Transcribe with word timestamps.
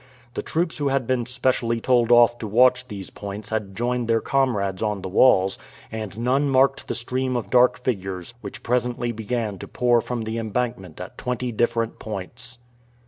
The 0.33 0.41
troops 0.41 0.79
who 0.79 0.87
had 0.87 1.05
been 1.05 1.27
specially 1.27 1.79
told 1.79 2.11
off 2.11 2.39
to 2.39 2.47
watch 2.47 2.87
these 2.87 3.11
points 3.11 3.51
had 3.51 3.75
joined 3.75 4.07
their 4.07 4.19
comrades 4.19 4.81
on 4.81 5.03
the 5.03 5.09
walls, 5.09 5.59
and 5.91 6.17
none 6.17 6.49
marked 6.49 6.87
the 6.87 6.95
stream 6.95 7.37
of 7.37 7.51
dark 7.51 7.77
figures 7.77 8.33
which 8.41 8.63
presently 8.63 9.11
began 9.11 9.59
to 9.59 9.67
pour 9.67 9.97
out 9.97 10.03
from 10.05 10.23
the 10.23 10.39
embankment 10.39 10.99
at 10.99 11.19
twenty 11.19 11.51
different 11.51 11.99
points. 11.99 12.57